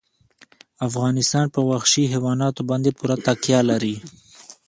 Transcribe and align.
افغانستان 0.87 1.45
په 1.53 1.59
وحشي 1.69 2.03
حیواناتو 2.13 2.61
باندې 2.69 2.89
پوره 2.97 3.15
تکیه 3.25 3.59
لري. 3.69 3.95